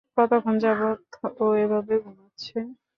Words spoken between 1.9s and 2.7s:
ঘুমাচ্ছে?